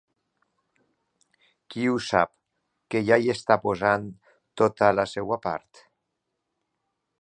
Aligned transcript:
Qui 1.75 1.85
ho 1.91 1.99
sap, 2.07 2.33
que 2.95 3.03
ja 3.11 3.21
hi 3.25 3.31
està 3.37 3.61
posant 3.69 4.11
tota 4.63 4.93
la 5.01 5.09
seva 5.17 5.43
part? 5.49 5.89